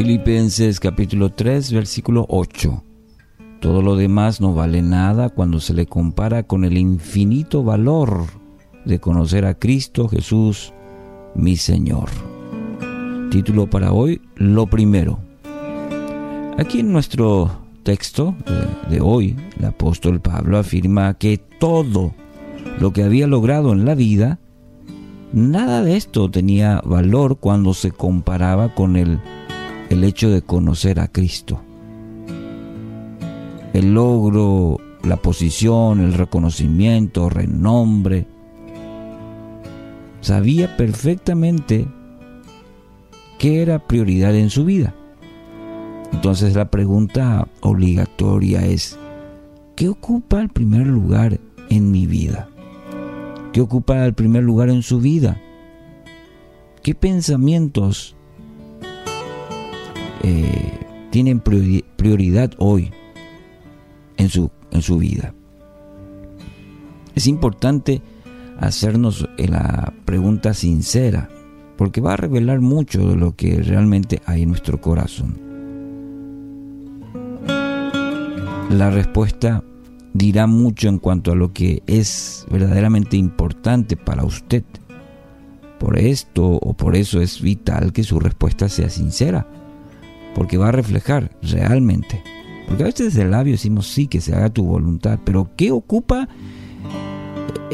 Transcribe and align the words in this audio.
Filipenses 0.00 0.80
capítulo 0.80 1.28
3 1.28 1.74
versículo 1.74 2.24
8. 2.30 2.82
Todo 3.60 3.82
lo 3.82 3.96
demás 3.96 4.40
no 4.40 4.54
vale 4.54 4.80
nada 4.80 5.28
cuando 5.28 5.60
se 5.60 5.74
le 5.74 5.84
compara 5.84 6.42
con 6.44 6.64
el 6.64 6.78
infinito 6.78 7.62
valor 7.62 8.24
de 8.86 8.98
conocer 8.98 9.44
a 9.44 9.52
Cristo 9.52 10.08
Jesús, 10.08 10.72
mi 11.34 11.56
Señor. 11.56 12.08
Título 13.30 13.68
para 13.68 13.92
hoy, 13.92 14.22
lo 14.36 14.66
primero. 14.68 15.18
Aquí 16.56 16.80
en 16.80 16.94
nuestro 16.94 17.50
texto 17.82 18.34
de, 18.88 19.02
hoy, 19.02 19.36
el 19.58 19.66
apóstol 19.66 20.18
Pablo 20.18 20.56
afirma 20.56 21.12
que 21.12 21.36
todo 21.36 22.14
lo 22.78 22.94
que 22.94 23.02
había 23.02 23.26
logrado 23.26 23.74
en 23.74 23.84
la 23.84 23.94
vida, 23.94 24.38
nada 25.34 25.82
de 25.82 25.98
esto 25.98 26.30
tenía 26.30 26.80
valor 26.86 27.36
cuando 27.36 27.74
se 27.74 27.90
comparaba 27.90 28.74
con 28.74 28.96
el, 28.96 29.20
el 29.90 30.02
hecho 30.04 30.30
de 30.30 30.40
conocer 30.40 31.00
a 31.00 31.08
Cristo 31.08 31.60
el 33.72 33.94
logro, 33.94 34.78
la 35.02 35.16
posición, 35.16 36.00
el 36.00 36.14
reconocimiento, 36.14 37.30
renombre. 37.30 38.26
Sabía 40.20 40.76
perfectamente 40.76 41.86
qué 43.38 43.62
era 43.62 43.86
prioridad 43.86 44.34
en 44.34 44.50
su 44.50 44.64
vida. 44.64 44.94
Entonces 46.12 46.54
la 46.56 46.70
pregunta 46.70 47.48
obligatoria 47.60 48.66
es, 48.66 48.98
¿qué 49.76 49.88
ocupa 49.88 50.40
el 50.40 50.48
primer 50.48 50.86
lugar 50.86 51.40
en 51.70 51.90
mi 51.90 52.06
vida? 52.06 52.48
¿Qué 53.52 53.60
ocupa 53.60 54.04
el 54.04 54.14
primer 54.14 54.42
lugar 54.42 54.68
en 54.68 54.82
su 54.82 55.00
vida? 55.00 55.40
¿Qué 56.82 56.94
pensamientos 56.94 58.16
eh, 60.22 60.78
tienen 61.10 61.40
prioridad 61.40 62.52
hoy? 62.58 62.92
en 64.20 64.28
su, 64.28 64.50
en 64.70 64.82
su 64.82 64.98
vida. 64.98 65.34
Es 67.14 67.26
importante 67.26 68.02
hacernos 68.58 69.26
la 69.38 69.92
pregunta 70.04 70.52
sincera, 70.52 71.28
porque 71.76 72.02
va 72.02 72.12
a 72.12 72.18
revelar 72.18 72.60
mucho 72.60 73.08
de 73.08 73.16
lo 73.16 73.34
que 73.34 73.62
realmente 73.62 74.20
hay 74.26 74.42
en 74.42 74.50
nuestro 74.50 74.80
corazón. 74.80 75.38
La 78.70 78.90
respuesta 78.90 79.64
dirá 80.12 80.46
mucho 80.46 80.88
en 80.88 80.98
cuanto 80.98 81.32
a 81.32 81.36
lo 81.36 81.52
que 81.52 81.82
es 81.86 82.46
verdaderamente 82.50 83.16
importante 83.16 83.96
para 83.96 84.24
usted. 84.24 84.64
Por 85.78 85.98
esto 85.98 86.46
o 86.46 86.74
por 86.74 86.94
eso 86.94 87.22
es 87.22 87.40
vital 87.40 87.94
que 87.94 88.04
su 88.04 88.20
respuesta 88.20 88.68
sea 88.68 88.90
sincera, 88.90 89.46
porque 90.34 90.58
va 90.58 90.68
a 90.68 90.72
reflejar 90.72 91.30
realmente 91.42 92.22
porque 92.70 92.84
a 92.84 92.86
veces 92.86 93.06
desde 93.06 93.22
el 93.22 93.32
labio 93.32 93.54
decimos 93.54 93.88
sí, 93.88 94.06
que 94.06 94.20
se 94.20 94.32
haga 94.32 94.48
tu 94.48 94.64
voluntad, 94.64 95.18
pero 95.24 95.50
¿qué 95.56 95.72
ocupa 95.72 96.28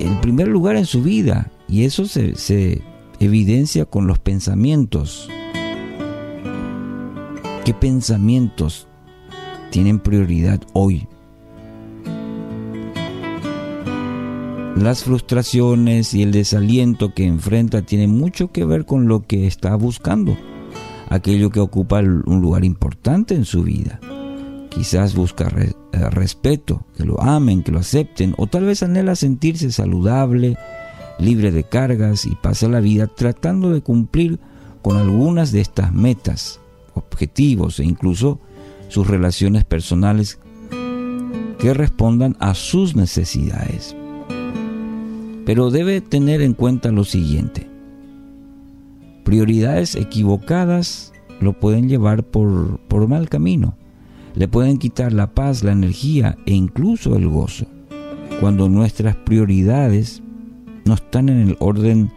el 0.00 0.20
primer 0.20 0.46
lugar 0.46 0.76
en 0.76 0.86
su 0.86 1.02
vida? 1.02 1.50
Y 1.66 1.82
eso 1.82 2.06
se, 2.06 2.36
se 2.36 2.80
evidencia 3.18 3.86
con 3.86 4.06
los 4.06 4.20
pensamientos. 4.20 5.28
¿Qué 7.64 7.74
pensamientos 7.74 8.86
tienen 9.70 9.98
prioridad 9.98 10.60
hoy? 10.74 11.08
Las 14.76 15.02
frustraciones 15.02 16.14
y 16.14 16.22
el 16.22 16.30
desaliento 16.30 17.14
que 17.14 17.24
enfrenta 17.24 17.82
tienen 17.82 18.10
mucho 18.10 18.52
que 18.52 18.64
ver 18.64 18.84
con 18.84 19.08
lo 19.08 19.26
que 19.26 19.48
está 19.48 19.74
buscando, 19.74 20.36
aquello 21.08 21.50
que 21.50 21.60
ocupa 21.60 22.00
un 22.00 22.40
lugar 22.40 22.64
importante 22.64 23.34
en 23.34 23.44
su 23.44 23.62
vida. 23.62 24.00
Quizás 24.70 25.14
busca 25.14 25.48
eh, 25.56 25.72
respeto, 26.10 26.84
que 26.96 27.04
lo 27.04 27.20
amen, 27.20 27.62
que 27.62 27.72
lo 27.72 27.78
acepten, 27.78 28.34
o 28.38 28.46
tal 28.46 28.64
vez 28.64 28.82
anhela 28.82 29.14
sentirse 29.14 29.70
saludable, 29.70 30.56
libre 31.18 31.52
de 31.52 31.64
cargas 31.64 32.26
y 32.26 32.34
pasa 32.34 32.68
la 32.68 32.80
vida 32.80 33.06
tratando 33.06 33.70
de 33.70 33.82
cumplir 33.82 34.40
con 34.82 34.96
algunas 34.96 35.52
de 35.52 35.60
estas 35.60 35.92
metas, 35.92 36.60
objetivos 36.94 37.78
e 37.78 37.84
incluso 37.84 38.40
sus 38.88 39.06
relaciones 39.06 39.64
personales 39.64 40.38
que 41.58 41.72
respondan 41.72 42.36
a 42.40 42.54
sus 42.54 42.96
necesidades. 42.96 43.96
Pero 45.46 45.70
debe 45.70 46.00
tener 46.00 46.42
en 46.42 46.54
cuenta 46.54 46.90
lo 46.90 47.04
siguiente. 47.04 47.73
Prioridades 49.24 49.96
equivocadas 49.96 51.12
lo 51.40 51.58
pueden 51.58 51.88
llevar 51.88 52.24
por, 52.24 52.78
por 52.88 53.08
mal 53.08 53.28
camino 53.28 53.76
le 54.34 54.48
pueden 54.48 54.78
quitar 54.78 55.12
la 55.12 55.32
paz, 55.32 55.62
la 55.62 55.72
energía 55.72 56.36
e 56.46 56.52
incluso 56.52 57.16
el 57.16 57.28
gozo. 57.28 57.66
Cuando 58.40 58.68
nuestras 58.68 59.14
prioridades 59.16 60.22
no 60.84 60.94
están 60.94 61.28
en 61.28 61.38
el 61.48 61.56
orden 61.60 62.12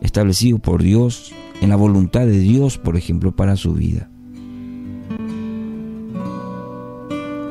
establecido 0.00 0.58
por 0.58 0.82
Dios, 0.82 1.32
en 1.60 1.68
la 1.68 1.76
voluntad 1.76 2.26
de 2.26 2.38
Dios, 2.38 2.78
por 2.78 2.96
ejemplo, 2.96 3.32
para 3.36 3.56
su 3.56 3.74
vida. 3.74 4.10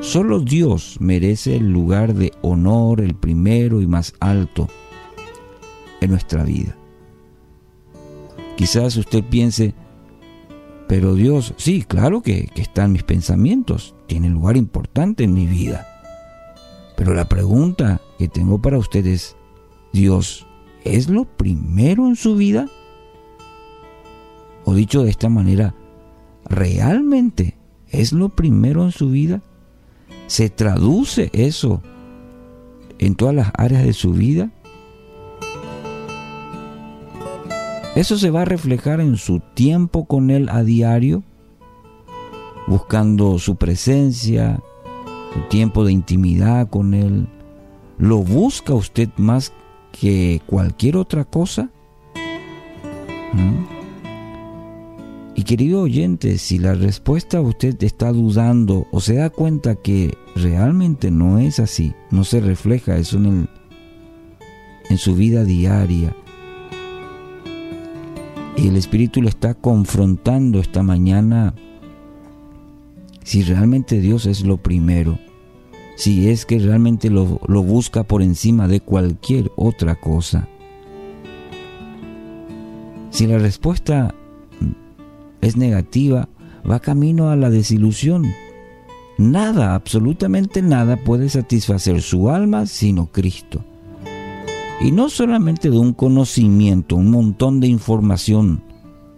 Solo 0.02 0.40
Dios 0.40 0.98
merece 1.00 1.58
el 1.58 1.70
lugar 1.70 2.14
de 2.16 2.32
honor, 2.42 3.02
el 3.02 3.14
primero 3.14 3.82
y 3.82 3.88
más 3.88 4.14
alto 4.20 4.70
en 6.00 6.12
nuestra 6.12 6.44
vida. 6.44 6.76
Quizás 8.58 8.98
usted 8.98 9.24
piense, 9.24 9.76
pero 10.88 11.14
Dios, 11.14 11.54
sí, 11.58 11.84
claro 11.84 12.24
que, 12.24 12.48
que 12.48 12.64
están 12.64 12.92
mis 12.92 13.04
pensamientos, 13.04 13.94
tiene 14.08 14.30
lugar 14.30 14.58
importante 14.58 15.24
en 15.24 15.34
mi 15.34 15.46
vida. 15.46 15.86
Pero 16.96 17.14
la 17.14 17.30
pregunta 17.30 18.02
que 18.18 18.28
tengo 18.28 18.60
para 18.60 18.80
ustedes, 18.80 19.38
Dios, 19.94 20.48
¿es 20.84 21.08
lo 21.08 21.26
primero 21.26 22.08
en 22.08 22.16
su 22.16 22.36
vida? 22.36 22.68
O 24.66 24.74
dicho 24.74 25.04
de 25.04 25.12
esta 25.12 25.30
manera, 25.30 25.76
¿realmente 26.46 27.60
es 27.90 28.12
lo 28.12 28.30
primero 28.30 28.84
en 28.84 28.92
su 28.92 29.12
vida? 29.12 29.44
¿Se 30.26 30.50
traduce 30.50 31.30
eso 31.32 31.84
en 32.98 33.14
todas 33.14 33.36
las 33.36 33.52
áreas 33.56 33.84
de 33.84 33.94
su 33.94 34.14
vida? 34.14 34.50
Eso 37.98 38.16
se 38.20 38.30
va 38.30 38.44
a 38.44 38.46
reflejar 38.46 39.02
en 39.02 39.18
su 39.18 39.40
tiempo 39.40 40.06
con 40.06 40.30
Él 40.30 40.50
a 40.50 40.64
diario, 40.64 41.24
buscando 42.68 43.40
su 43.40 43.56
presencia, 43.56 44.62
su 45.34 45.40
tiempo 45.50 45.84
de 45.84 45.94
intimidad 45.94 46.70
con 46.70 46.94
Él. 46.94 47.28
¿Lo 47.98 48.20
busca 48.20 48.76
usted 48.76 49.10
más 49.18 49.52
que 50.00 50.44
cualquier 50.46 50.96
otra 50.96 51.26
cosa? 51.26 51.72
¿Mm? 53.34 53.66
Y 55.34 55.42
querido 55.42 55.82
oyente, 55.82 56.38
si 56.38 56.60
la 56.60 56.76
respuesta 56.76 57.42
usted 57.42 57.84
está 57.84 58.12
dudando 58.12 58.86
o 58.92 59.02
se 59.02 59.16
da 59.16 59.32
cuenta 59.32 59.74
que 59.74 60.16
realmente 60.36 61.10
no 61.10 61.40
es 61.40 61.60
así, 61.60 61.96
no 62.12 62.26
se 62.26 62.42
refleja 62.42 62.98
eso 62.98 63.18
en, 63.18 63.26
el, 63.26 63.50
en 64.92 65.00
su 65.00 65.16
vida 65.16 65.44
diaria, 65.44 66.16
y 68.58 68.68
el 68.68 68.76
Espíritu 68.76 69.22
le 69.22 69.30
está 69.30 69.54
confrontando 69.54 70.60
esta 70.60 70.82
mañana 70.84 71.54
si 73.24 73.44
realmente 73.44 74.00
Dios 74.00 74.26
es 74.26 74.44
lo 74.44 74.58
primero, 74.58 75.20
si 75.96 76.30
es 76.30 76.46
que 76.46 76.60
realmente 76.60 77.10
lo, 77.10 77.40
lo 77.48 77.64
busca 77.64 78.04
por 78.04 78.22
encima 78.22 78.68
de 78.68 78.80
cualquier 78.80 79.52
otra 79.56 79.96
cosa. 79.96 80.48
Si 83.12 83.28
la 83.28 83.38
respuesta 83.38 84.16
es 85.42 85.56
negativa, 85.56 86.30
va 86.70 86.80
camino 86.80 87.30
a 87.30 87.36
la 87.36 87.50
desilusión. 87.50 88.26
Nada, 89.18 89.76
absolutamente 89.76 90.62
nada 90.62 90.98
puede 90.98 91.30
satisfacer 91.30 92.02
su 92.02 92.30
alma 92.30 92.66
sino 92.66 93.08
Cristo. 93.08 93.64
Y 94.80 94.92
no 94.92 95.10
solamente 95.10 95.72
de 95.72 95.78
un 95.80 95.94
conocimiento, 95.94 96.96
un 96.96 97.10
montón 97.10 97.60
de 97.60 97.68
información. 97.68 98.64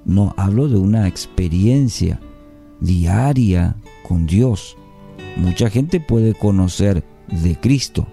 No, 0.06 0.33
hablo 0.38 0.69
de 0.69 0.77
una 0.77 1.07
experiencia 1.07 2.19
diaria 2.79 3.75
con 4.07 4.25
Dios. 4.25 4.77
Mucha 5.35 5.69
gente 5.69 6.00
puede 6.00 6.33
conocer 6.33 7.03
de 7.27 7.59
Cristo, 7.59 8.07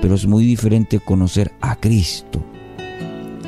pero 0.00 0.14
es 0.14 0.26
muy 0.26 0.44
diferente 0.44 1.00
conocer 1.00 1.52
a 1.60 1.76
Cristo, 1.76 2.42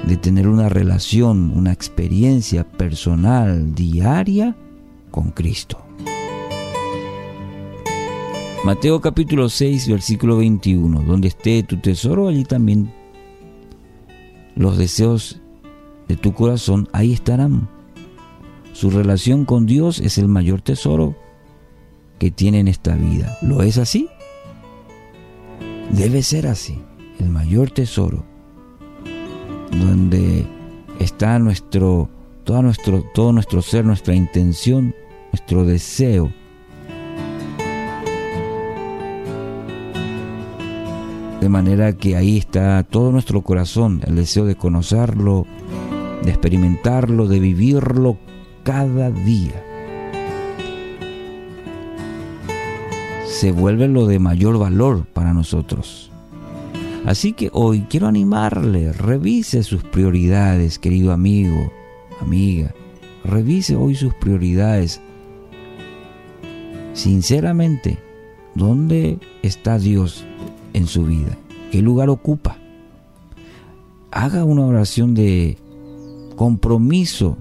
de 0.06 0.16
tener 0.18 0.46
una 0.46 0.68
relación, 0.68 1.52
una 1.56 1.72
experiencia 1.72 2.64
personal 2.64 3.74
diaria 3.74 4.56
con 5.10 5.30
Cristo. 5.30 5.82
Mateo 8.62 9.00
capítulo 9.00 9.48
6, 9.48 9.88
versículo 9.88 10.36
21. 10.36 11.00
Donde 11.02 11.28
esté 11.28 11.62
tu 11.62 11.78
tesoro, 11.78 12.28
allí 12.28 12.44
también 12.44 12.92
los 14.54 14.76
deseos 14.76 15.40
de 16.08 16.16
tu 16.16 16.34
corazón, 16.34 16.86
ahí 16.92 17.14
estarán. 17.14 17.70
Su 18.74 18.90
relación 18.90 19.46
con 19.46 19.64
Dios 19.64 19.98
es 19.98 20.18
el 20.18 20.28
mayor 20.28 20.60
tesoro 20.60 21.16
que 22.18 22.30
tiene 22.30 22.60
en 22.60 22.68
esta 22.68 22.96
vida. 22.96 23.34
¿Lo 23.40 23.62
es 23.62 23.78
así? 23.78 24.10
Debe 25.90 26.22
ser 26.22 26.46
así. 26.46 26.78
El 27.18 27.30
mayor 27.30 27.70
tesoro. 27.70 28.26
Donde 29.70 30.46
está 30.98 31.38
nuestro, 31.38 32.10
todo 32.44 32.60
nuestro, 32.60 33.04
todo 33.14 33.32
nuestro 33.32 33.62
ser, 33.62 33.86
nuestra 33.86 34.14
intención, 34.14 34.94
nuestro 35.32 35.64
deseo. 35.64 36.30
De 41.40 41.48
manera 41.48 41.94
que 41.94 42.16
ahí 42.16 42.36
está 42.36 42.82
todo 42.82 43.12
nuestro 43.12 43.40
corazón, 43.40 44.02
el 44.06 44.14
deseo 44.14 44.44
de 44.44 44.56
conocerlo, 44.56 45.46
de 46.22 46.30
experimentarlo, 46.30 47.28
de 47.28 47.40
vivirlo 47.40 48.18
cada 48.62 49.10
día. 49.10 49.64
Se 53.26 53.52
vuelve 53.52 53.88
lo 53.88 54.06
de 54.06 54.18
mayor 54.18 54.58
valor 54.58 55.06
para 55.06 55.32
nosotros. 55.32 56.10
Así 57.06 57.32
que 57.32 57.48
hoy 57.54 57.86
quiero 57.88 58.06
animarle, 58.06 58.92
revise 58.92 59.62
sus 59.62 59.82
prioridades, 59.82 60.78
querido 60.78 61.10
amigo, 61.10 61.72
amiga. 62.20 62.74
Revise 63.24 63.76
hoy 63.76 63.94
sus 63.94 64.12
prioridades. 64.12 65.00
Sinceramente, 66.92 67.98
¿dónde 68.54 69.18
está 69.42 69.78
Dios 69.78 70.26
en 70.72 70.86
su 70.86 71.04
vida? 71.04 71.36
¿Qué 71.70 71.82
lugar 71.82 72.08
ocupa? 72.08 72.56
Haga 74.10 74.44
una 74.44 74.66
oración 74.66 75.14
de 75.14 75.56
compromiso 76.36 77.36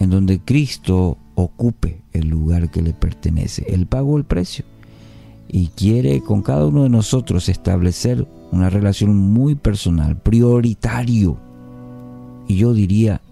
en 0.00 0.10
donde 0.10 0.40
Cristo 0.40 1.18
ocupe 1.34 2.02
el 2.12 2.28
lugar 2.28 2.70
que 2.70 2.82
le 2.82 2.92
pertenece. 2.92 3.64
Él 3.68 3.86
pagó 3.86 4.16
el 4.16 4.24
precio 4.24 4.64
y 5.48 5.68
quiere 5.68 6.20
con 6.20 6.42
cada 6.42 6.66
uno 6.66 6.82
de 6.82 6.88
nosotros 6.88 7.48
establecer 7.48 8.26
una 8.50 8.70
relación 8.70 9.16
muy 9.16 9.54
personal, 9.54 10.20
prioritario 10.20 11.38
y 12.48 12.56
yo 12.56 12.72
diría 12.72 13.22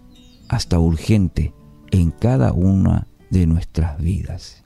hasta 0.48 0.78
urgente 0.78 1.52
en 1.90 2.10
cada 2.10 2.52
una 2.52 3.06
de 3.30 3.46
nuestras 3.46 4.00
vidas. 4.00 4.63